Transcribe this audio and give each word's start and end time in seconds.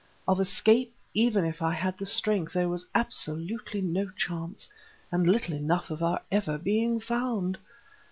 Of 0.27 0.39
escape, 0.39 0.95
even 1.13 1.45
if 1.45 1.61
I 1.61 1.73
had 1.73 1.95
the 1.99 2.07
strength, 2.07 2.53
there 2.53 2.67
was 2.69 2.87
absolutely 2.95 3.81
no 3.81 4.09
chance, 4.09 4.67
and 5.11 5.27
little 5.29 5.53
enough 5.53 5.91
of 5.91 6.01
our 6.01 6.19
ever 6.31 6.57
being 6.57 6.99
found. 6.99 7.59